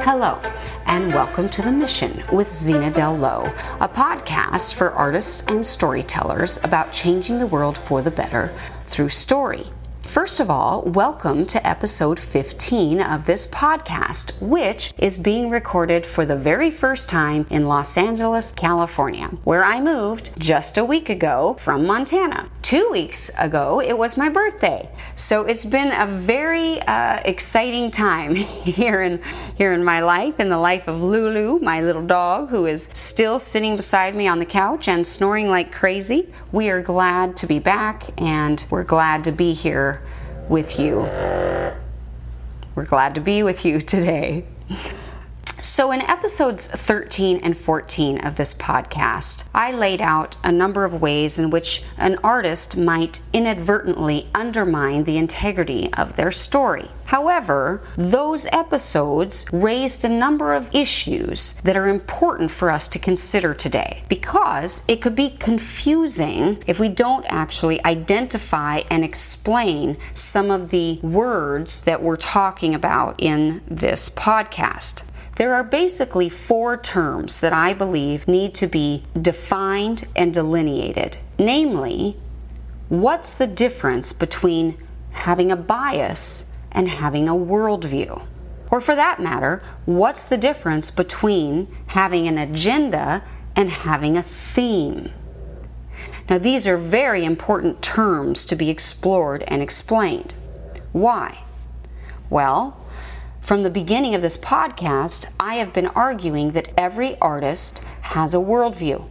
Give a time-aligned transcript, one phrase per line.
[0.00, 0.40] Hello,
[0.86, 6.58] and welcome to The Mission with Zena Dell Lowe, a podcast for artists and storytellers
[6.64, 8.56] about changing the world for the better
[8.86, 9.66] through story.
[10.08, 16.24] First of all, welcome to episode 15 of this podcast, which is being recorded for
[16.24, 21.58] the very first time in Los Angeles, California, where I moved just a week ago
[21.60, 22.48] from Montana.
[22.62, 24.88] Two weeks ago, it was my birthday.
[25.14, 28.34] So it's been a very uh, exciting time
[28.64, 29.20] here in,
[29.56, 33.38] here in my life, in the life of Lulu, my little dog, who is still
[33.38, 36.30] sitting beside me on the couch and snoring like crazy.
[36.50, 39.97] We are glad to be back and we're glad to be here
[40.48, 41.00] with you.
[42.74, 44.44] We're glad to be with you today.
[45.60, 51.00] So, in episodes 13 and 14 of this podcast, I laid out a number of
[51.00, 56.88] ways in which an artist might inadvertently undermine the integrity of their story.
[57.06, 63.54] However, those episodes raised a number of issues that are important for us to consider
[63.54, 70.68] today because it could be confusing if we don't actually identify and explain some of
[70.70, 75.02] the words that we're talking about in this podcast.
[75.38, 81.18] There are basically four terms that I believe need to be defined and delineated.
[81.38, 82.16] Namely,
[82.88, 84.76] what's the difference between
[85.12, 88.20] having a bias and having a worldview?
[88.72, 93.22] Or for that matter, what's the difference between having an agenda
[93.54, 95.12] and having a theme?
[96.28, 100.34] Now, these are very important terms to be explored and explained.
[100.90, 101.44] Why?
[102.28, 102.76] Well,
[103.48, 108.36] from the beginning of this podcast, I have been arguing that every artist has a
[108.36, 109.08] worldview.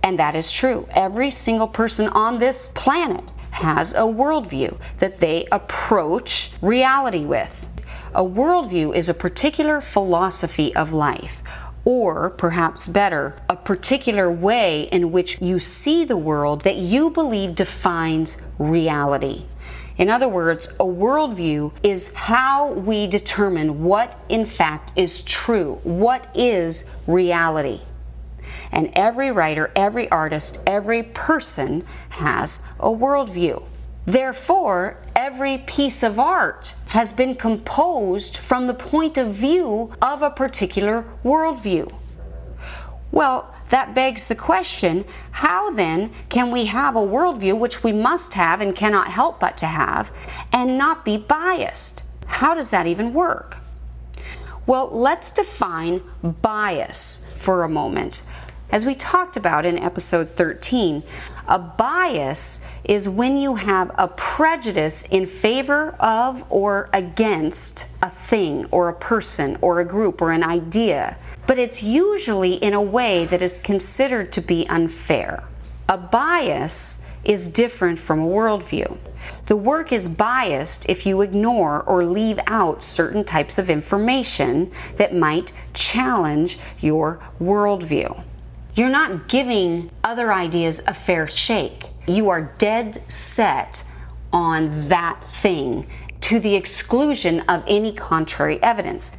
[0.00, 0.86] And that is true.
[0.90, 7.66] Every single person on this planet has a worldview that they approach reality with.
[8.14, 11.42] A worldview is a particular philosophy of life,
[11.84, 17.56] or perhaps better, a particular way in which you see the world that you believe
[17.56, 19.46] defines reality.
[20.02, 26.26] In other words, a worldview is how we determine what in fact is true, what
[26.34, 27.82] is reality.
[28.72, 33.62] And every writer, every artist, every person has a worldview.
[34.04, 40.30] Therefore, every piece of art has been composed from the point of view of a
[40.30, 41.94] particular worldview.
[43.12, 48.34] Well, that begs the question how then can we have a worldview, which we must
[48.34, 50.12] have and cannot help but to have,
[50.52, 52.04] and not be biased?
[52.26, 53.56] How does that even work?
[54.66, 58.22] Well, let's define bias for a moment.
[58.70, 61.02] As we talked about in episode 13,
[61.48, 68.66] a bias is when you have a prejudice in favor of or against a thing
[68.70, 71.16] or a person or a group or an idea
[71.46, 75.44] but it's usually in a way that is considered to be unfair.
[75.88, 78.96] A bias is different from a worldview.
[79.46, 85.14] The work is biased if you ignore or leave out certain types of information that
[85.14, 88.22] might challenge your worldview.
[88.74, 91.90] You're not giving other ideas a fair shake.
[92.06, 93.84] You are dead set
[94.32, 95.86] on that thing
[96.22, 99.16] to the exclusion of any contrary evidence.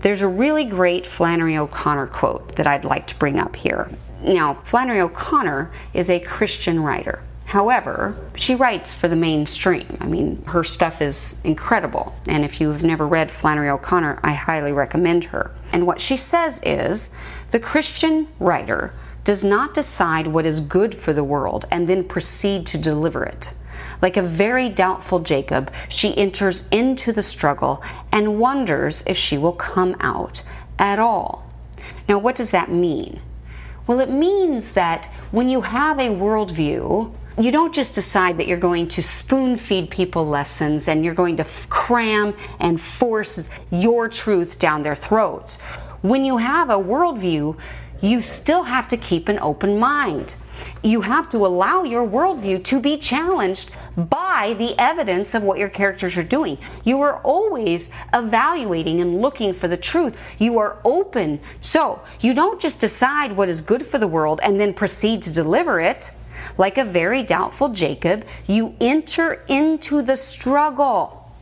[0.00, 3.88] There's a really great Flannery O'Connor quote that I'd like to bring up here.
[4.22, 7.22] Now, Flannery O'Connor is a Christian writer.
[7.46, 9.96] However, she writes for the mainstream.
[10.00, 12.14] I mean, her stuff is incredible.
[12.28, 15.52] And if you've never read Flannery O'Connor, I highly recommend her.
[15.72, 17.14] And what she says is
[17.52, 18.92] the Christian writer
[19.22, 23.54] does not decide what is good for the world and then proceed to deliver it.
[24.02, 29.52] Like a very doubtful Jacob, she enters into the struggle and wonders if she will
[29.52, 30.42] come out
[30.78, 31.50] at all.
[32.08, 33.20] Now, what does that mean?
[33.86, 38.58] Well, it means that when you have a worldview, you don't just decide that you're
[38.58, 44.58] going to spoon feed people lessons and you're going to cram and force your truth
[44.58, 45.60] down their throats.
[46.00, 47.58] When you have a worldview,
[48.00, 50.36] you still have to keep an open mind
[50.82, 55.68] you have to allow your worldview to be challenged by the evidence of what your
[55.68, 56.58] characters are doing.
[56.84, 60.16] You are always evaluating and looking for the truth.
[60.38, 61.40] You are open.
[61.60, 65.32] So you don't just decide what is good for the world and then proceed to
[65.32, 66.12] deliver it.
[66.58, 71.32] Like a very doubtful Jacob, you enter into the struggle.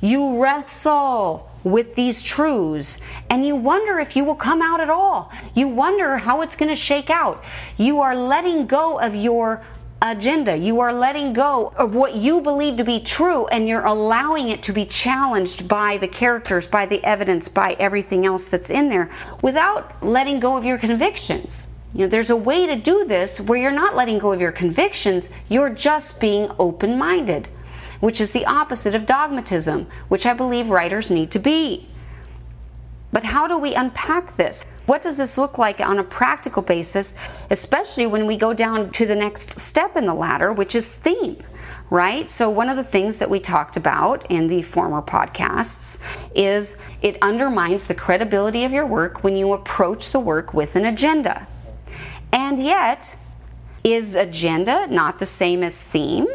[0.00, 2.98] You wrestle with these truths
[3.30, 5.30] and you wonder if you will come out at all.
[5.54, 7.42] You wonder how it's going to shake out.
[7.76, 9.62] You are letting go of your
[10.02, 10.56] agenda.
[10.56, 14.62] You are letting go of what you believe to be true and you're allowing it
[14.64, 19.10] to be challenged by the characters, by the evidence, by everything else that's in there
[19.42, 21.68] without letting go of your convictions.
[21.94, 24.52] You know, there's a way to do this where you're not letting go of your
[24.52, 27.48] convictions, you're just being open minded,
[28.02, 31.88] which is the opposite of dogmatism, which I believe writers need to be.
[33.12, 34.64] But how do we unpack this?
[34.86, 37.14] What does this look like on a practical basis,
[37.48, 41.44] especially when we go down to the next step in the ladder, which is theme?
[41.90, 42.28] Right?
[42.28, 46.00] So, one of the things that we talked about in the former podcasts
[46.34, 50.86] is it undermines the credibility of your work when you approach the work with an
[50.86, 51.46] agenda.
[52.32, 53.16] And yet,
[53.84, 56.26] is agenda not the same as theme?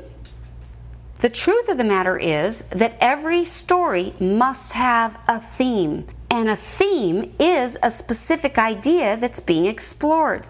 [1.20, 6.56] The truth of the matter is that every story must have a theme, and a
[6.56, 10.46] theme is a specific idea that's being explored.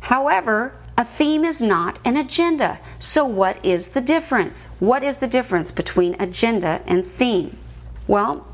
[0.00, 2.78] However, a theme is not an agenda.
[2.98, 4.66] So, what is the difference?
[4.80, 7.56] What is the difference between agenda and theme?
[8.06, 8.46] Well,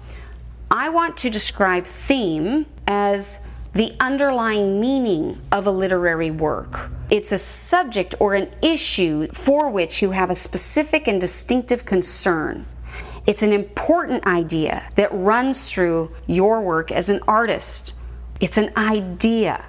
[0.71, 3.41] I want to describe theme as
[3.77, 6.91] the underlying meaning of a literary work.
[7.11, 12.65] It's a subject or an issue for which you have a specific and distinctive concern.
[13.27, 17.95] It's an important idea that runs through your work as an artist.
[18.41, 19.63] It's an idea.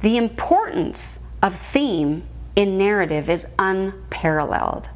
[0.00, 2.24] The importance of theme
[2.56, 4.88] in narrative is unparalleled.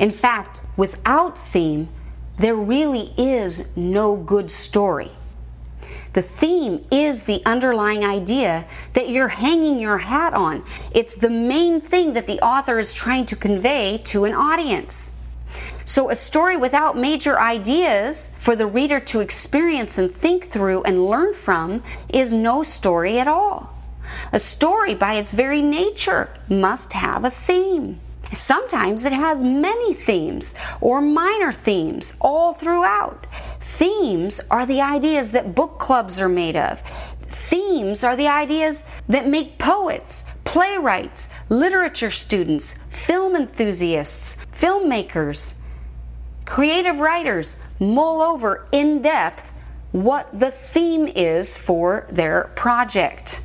[0.00, 1.86] In fact, without theme,
[2.36, 5.12] there really is no good story.
[6.16, 8.64] The theme is the underlying idea
[8.94, 10.64] that you're hanging your hat on.
[10.90, 15.12] It's the main thing that the author is trying to convey to an audience.
[15.84, 21.04] So, a story without major ideas for the reader to experience and think through and
[21.04, 23.74] learn from is no story at all.
[24.32, 28.00] A story, by its very nature, must have a theme.
[28.32, 33.26] Sometimes it has many themes or minor themes all throughout.
[33.60, 36.82] Themes are the ideas that book clubs are made of.
[37.28, 45.54] Themes are the ideas that make poets, playwrights, literature students, film enthusiasts, filmmakers,
[46.46, 49.50] creative writers mull over in depth
[49.92, 53.42] what the theme is for their project.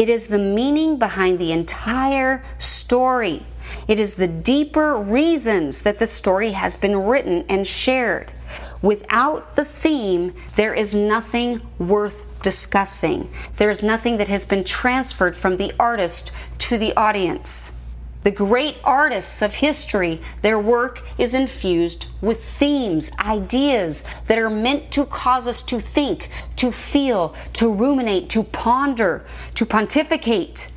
[0.00, 3.42] It is the meaning behind the entire story.
[3.86, 8.32] It is the deeper reasons that the story has been written and shared.
[8.80, 13.30] Without the theme, there is nothing worth discussing.
[13.58, 17.74] There is nothing that has been transferred from the artist to the audience.
[18.22, 24.90] The great artists of history, their work is infused with themes, ideas that are meant
[24.92, 29.24] to cause us to think, to feel, to ruminate, to ponder,
[29.54, 30.70] to pontificate.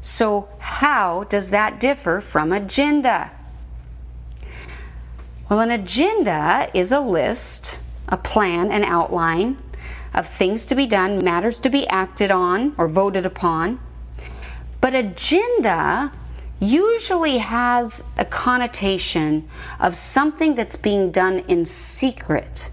[0.00, 3.30] So, how does that differ from agenda?
[5.48, 9.58] Well, an agenda is a list, a plan, an outline
[10.12, 13.78] of things to be done, matters to be acted on or voted upon.
[14.80, 16.10] But agenda
[16.62, 19.48] usually has a connotation
[19.80, 22.70] of something that's being done in secret,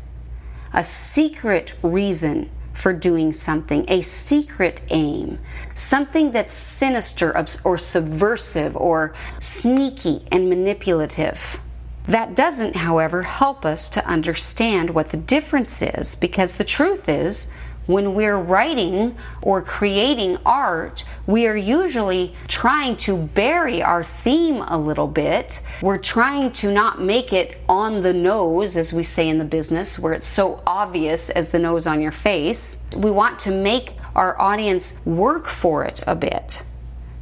[0.72, 5.40] a secret reason for doing something, a secret aim,
[5.74, 11.60] something that's sinister or subversive or sneaky and manipulative.
[12.06, 17.52] That doesn't, however, help us to understand what the difference is because the truth is
[17.90, 24.78] when we're writing or creating art, we are usually trying to bury our theme a
[24.78, 25.66] little bit.
[25.82, 29.98] We're trying to not make it on the nose, as we say in the business,
[29.98, 32.78] where it's so obvious as the nose on your face.
[32.96, 36.62] We want to make our audience work for it a bit.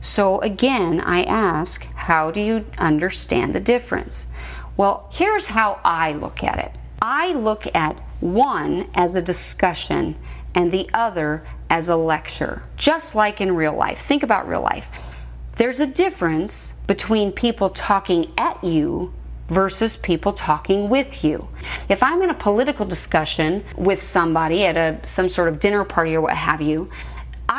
[0.02, 4.28] So, again, I ask, how do you understand the difference?
[4.76, 6.72] Well, here's how I look at it
[7.02, 10.16] I look at one as a discussion
[10.58, 14.00] and the other as a lecture, just like in real life.
[14.00, 14.90] Think about real life.
[15.56, 19.14] There's a difference between people talking at you
[19.50, 21.48] versus people talking with you.
[21.90, 26.16] If I'm in a political discussion with somebody at a some sort of dinner party
[26.16, 26.90] or what have you,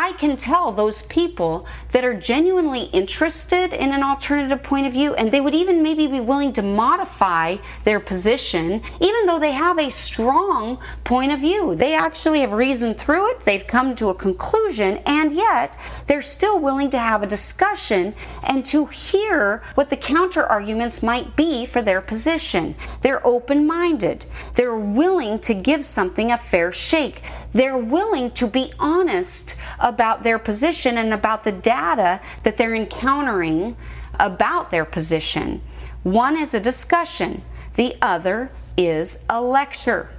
[0.01, 5.13] I can tell those people that are genuinely interested in an alternative point of view
[5.17, 9.77] and they would even maybe be willing to modify their position even though they have
[9.77, 11.75] a strong point of view.
[11.75, 15.77] They actually have reasoned through it, they've come to a conclusion, and yet
[16.07, 18.15] they're still willing to have a discussion
[18.45, 22.77] and to hear what the counter arguments might be for their position.
[23.03, 27.21] They're open minded, they're willing to give something a fair shake,
[27.53, 33.77] they're willing to be honest about their position and about the data that they're encountering
[34.19, 35.63] about their position.
[36.03, 37.43] One is a discussion,
[37.77, 40.11] the other is a lecture.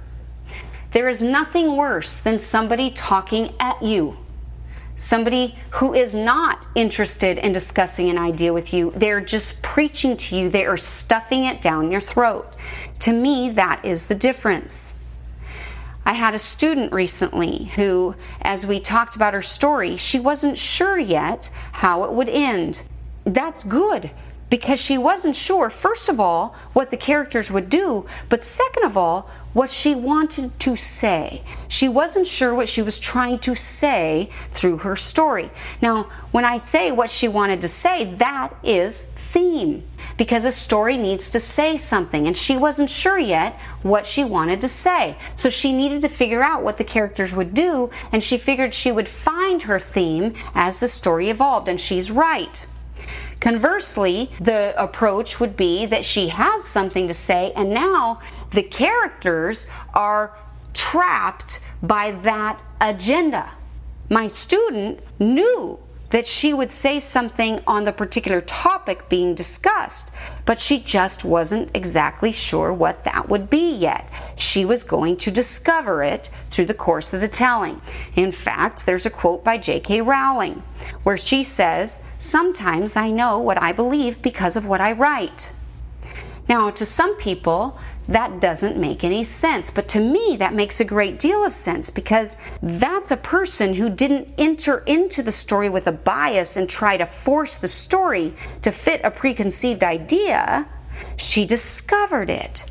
[0.92, 4.16] There is nothing worse than somebody talking at you.
[4.96, 10.36] Somebody who is not interested in discussing an idea with you, they're just preaching to
[10.36, 12.52] you, they are stuffing it down your throat.
[13.00, 14.92] To me, that is the difference.
[16.04, 20.98] I had a student recently who, as we talked about her story, she wasn't sure
[20.98, 22.82] yet how it would end.
[23.24, 24.10] That's good
[24.48, 28.96] because she wasn't sure, first of all, what the characters would do, but second of
[28.96, 31.42] all, what she wanted to say.
[31.68, 35.50] She wasn't sure what she was trying to say through her story.
[35.80, 39.84] Now, when I say what she wanted to say, that is theme
[40.20, 44.60] because a story needs to say something and she wasn't sure yet what she wanted
[44.60, 45.16] to say.
[45.34, 48.92] So she needed to figure out what the characters would do and she figured she
[48.92, 52.66] would find her theme as the story evolved and she's right.
[53.40, 59.68] Conversely, the approach would be that she has something to say, and now the characters
[59.94, 60.36] are
[60.74, 63.50] trapped by that agenda.
[64.10, 65.78] My student knew
[66.10, 70.12] that she would say something on the particular topic being discussed,
[70.44, 74.08] but she just wasn't exactly sure what that would be yet.
[74.36, 77.80] She was going to discover it through the course of the telling.
[78.14, 80.00] In fact, there's a quote by J.K.
[80.02, 80.62] Rowling
[81.02, 85.52] where she says, Sometimes I know what I believe because of what I write.
[86.48, 87.78] Now, to some people,
[88.10, 89.70] that doesn't make any sense.
[89.70, 93.88] But to me, that makes a great deal of sense because that's a person who
[93.88, 98.72] didn't enter into the story with a bias and try to force the story to
[98.72, 100.68] fit a preconceived idea.
[101.16, 102.64] She discovered it.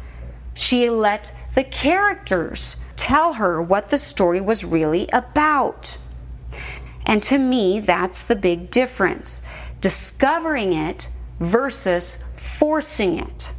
[0.54, 5.98] She let the characters tell her what the story was really about.
[7.06, 9.42] And to me, that's the big difference
[9.80, 11.08] discovering it
[11.40, 13.54] versus forcing it.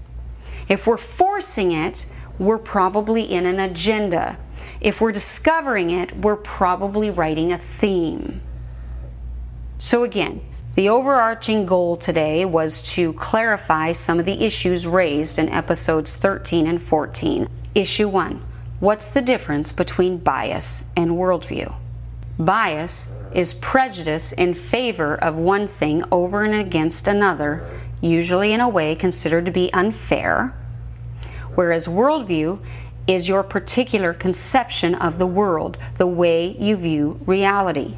[0.70, 2.06] If we're forcing it,
[2.38, 4.38] we're probably in an agenda.
[4.80, 8.40] If we're discovering it, we're probably writing a theme.
[9.78, 10.40] So, again,
[10.76, 16.68] the overarching goal today was to clarify some of the issues raised in episodes 13
[16.68, 17.48] and 14.
[17.74, 18.40] Issue 1
[18.78, 21.74] What's the difference between bias and worldview?
[22.38, 27.68] Bias is prejudice in favor of one thing over and against another,
[28.00, 30.54] usually in a way considered to be unfair
[31.54, 32.58] whereas worldview
[33.06, 37.94] is your particular conception of the world, the way you view reality.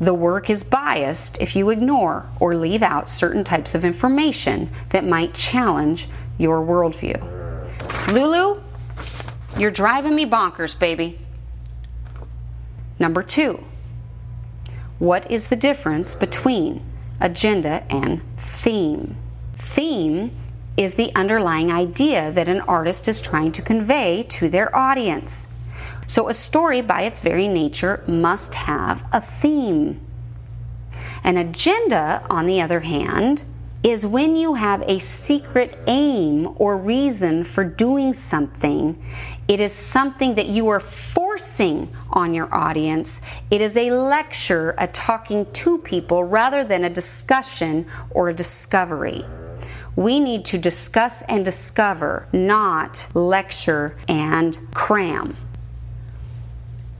[0.00, 5.04] The work is biased if you ignore or leave out certain types of information that
[5.04, 7.20] might challenge your worldview.
[8.12, 8.62] Lulu,
[9.58, 11.18] you're driving me bonkers, baby.
[13.00, 13.64] Number two,
[15.00, 16.82] what is the difference between
[17.20, 19.16] agenda and theme?
[19.56, 20.30] Theme
[20.78, 25.48] is the underlying idea that an artist is trying to convey to their audience.
[26.06, 30.00] So, a story, by its very nature, must have a theme.
[31.24, 33.42] An agenda, on the other hand,
[33.82, 39.02] is when you have a secret aim or reason for doing something.
[39.48, 43.20] It is something that you are forcing on your audience.
[43.50, 49.24] It is a lecture, a talking to people, rather than a discussion or a discovery.
[49.98, 55.36] We need to discuss and discover, not lecture and cram.